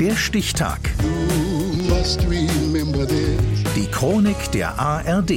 [0.00, 0.78] Der Stichtag.
[3.74, 5.32] Die Chronik der ARD.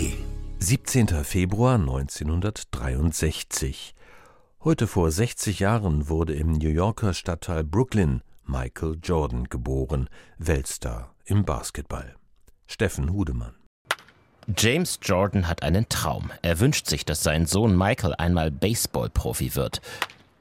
[0.59, 1.07] 17.
[1.23, 3.95] Februar 1963.
[4.63, 10.07] Heute vor 60 Jahren wurde im New Yorker Stadtteil Brooklyn Michael Jordan geboren,
[10.37, 12.13] Weltstar im Basketball.
[12.67, 13.55] Steffen Hudemann.
[14.55, 16.29] James Jordan hat einen Traum.
[16.43, 19.81] Er wünscht sich, dass sein Sohn Michael einmal Baseballprofi wird.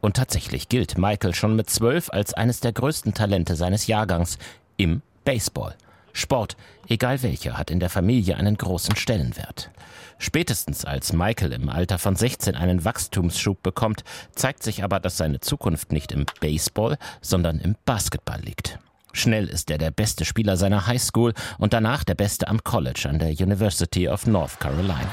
[0.00, 4.38] Und tatsächlich gilt Michael schon mit zwölf als eines der größten Talente seines Jahrgangs
[4.76, 5.74] im Baseball.
[6.12, 6.56] Sport,
[6.88, 9.70] egal welcher, hat in der Familie einen großen Stellenwert.
[10.18, 15.40] Spätestens als Michael im Alter von 16 einen Wachstumsschub bekommt, zeigt sich aber, dass seine
[15.40, 18.78] Zukunft nicht im Baseball, sondern im Basketball liegt.
[19.12, 23.18] Schnell ist er der beste Spieler seiner Highschool und danach der beste am College an
[23.18, 25.08] der University of North Carolina.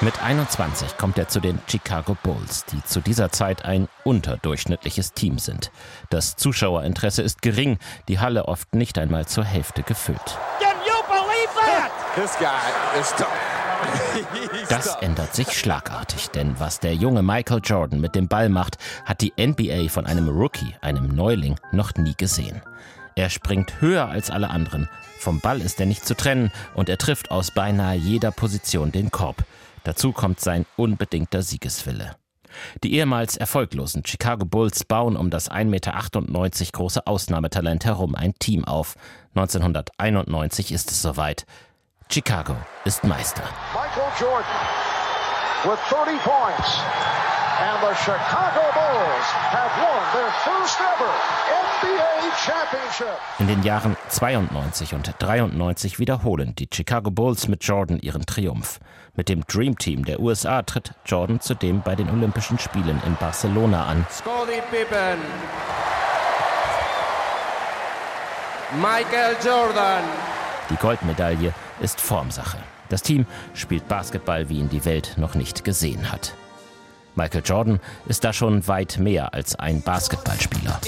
[0.00, 5.38] Mit 21 kommt er zu den Chicago Bulls, die zu dieser Zeit ein unterdurchschnittliches Team
[5.38, 5.70] sind.
[6.08, 10.38] Das Zuschauerinteresse ist gering, die Halle oft nicht einmal zur Hälfte gefüllt.
[14.68, 19.20] Das ändert sich schlagartig, denn was der junge Michael Jordan mit dem Ball macht, hat
[19.20, 22.62] die NBA von einem Rookie, einem Neuling, noch nie gesehen.
[23.18, 24.88] Er springt höher als alle anderen.
[25.18, 29.10] Vom Ball ist er nicht zu trennen und er trifft aus beinahe jeder Position den
[29.10, 29.42] Korb.
[29.82, 32.14] Dazu kommt sein unbedingter Siegeswille.
[32.84, 38.64] Die ehemals erfolglosen Chicago Bulls bauen um das 1,98 Meter große Ausnahmetalent herum ein Team
[38.64, 38.94] auf.
[39.34, 41.44] 1991 ist es soweit.
[42.08, 43.42] Chicago ist Meister.
[43.74, 44.44] Michael Jordan
[45.64, 47.37] with 30 points.
[47.60, 51.10] And the Chicago Bulls have won their first ever
[51.50, 53.18] NBA Championship.
[53.40, 58.78] In den Jahren 92 und 93 wiederholen die Chicago Bulls mit Jordan ihren Triumph.
[59.16, 63.86] Mit dem Dream Team der USA tritt Jordan zudem bei den Olympischen Spielen in Barcelona
[63.86, 64.06] an.
[64.70, 65.18] Pippen.
[68.80, 70.04] Michael Jordan.
[70.70, 72.58] Die Goldmedaille ist Formsache.
[72.88, 76.34] Das Team spielt Basketball, wie ihn die Welt noch nicht gesehen hat.
[77.18, 80.80] Michael Jordan ist da schon weit mehr als ein Basketballspieler.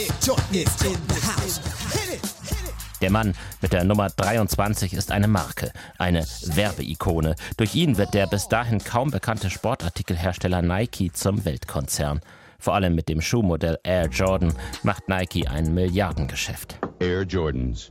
[3.01, 7.35] Der Mann mit der Nummer 23 ist eine Marke, eine Werbeikone.
[7.57, 12.21] Durch ihn wird der bis dahin kaum bekannte Sportartikelhersteller Nike zum Weltkonzern.
[12.61, 14.55] Vor allem mit dem Schuhmodell Air Jordan
[14.85, 16.79] macht Nike ein Milliardengeschäft.
[17.01, 17.91] Air Jordans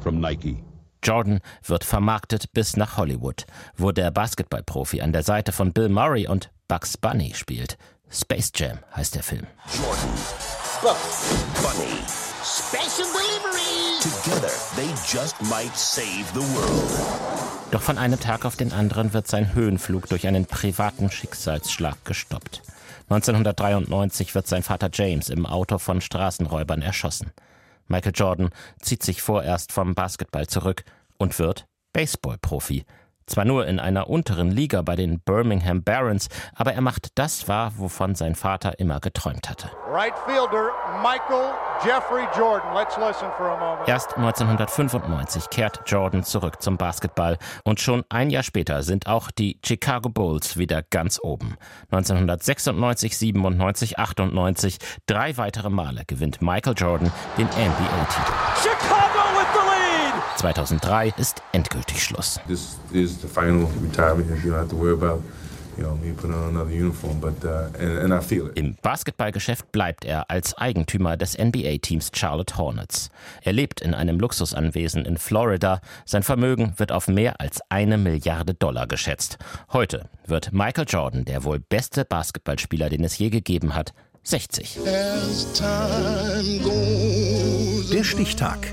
[0.00, 0.62] from Nike.
[1.02, 6.26] Jordan wird vermarktet bis nach Hollywood, wo der Basketballprofi an der Seite von Bill Murray
[6.26, 7.76] und Bugs Bunny spielt.
[8.12, 9.44] Space Jam heißt der Film.
[9.74, 10.08] Jordan,
[10.80, 11.98] Bugs Bunny,
[12.44, 13.98] Special Delivery.
[14.00, 17.72] Together they just might save the world.
[17.72, 22.62] Doch von einem Tag auf den anderen wird sein Höhenflug durch einen privaten Schicksalsschlag gestoppt.
[23.08, 27.32] 1993 wird sein Vater James im Auto von Straßenräubern erschossen.
[27.88, 30.84] Michael Jordan zieht sich vorerst vom Basketball zurück
[31.18, 32.84] und wird Baseballprofi.
[33.30, 37.74] Zwar nur in einer unteren Liga bei den Birmingham Barons, aber er macht das wahr,
[37.76, 39.70] wovon sein Vater immer geträumt hatte.
[39.88, 40.70] Right fielder
[41.00, 41.52] Michael
[41.84, 42.74] Jeffrey Jordan.
[42.74, 43.88] Let's listen for a moment.
[43.88, 49.60] Erst 1995 kehrt Jordan zurück zum Basketball und schon ein Jahr später sind auch die
[49.64, 51.54] Chicago Bulls wieder ganz oben.
[51.92, 58.32] 1996, 97, 98, drei weitere Male gewinnt Michael Jordan den NBA-Titel.
[58.60, 59.09] Chicago
[60.40, 62.40] 2003 ist endgültig Schluss.
[68.54, 73.10] Im Basketballgeschäft bleibt er als Eigentümer des NBA-Teams Charlotte Hornets.
[73.42, 75.82] Er lebt in einem Luxusanwesen in Florida.
[76.06, 79.36] Sein Vermögen wird auf mehr als eine Milliarde Dollar geschätzt.
[79.74, 83.92] Heute wird Michael Jordan, der wohl beste Basketballspieler, den es je gegeben hat,
[84.22, 84.78] 60.
[87.92, 88.72] Der Stichtag.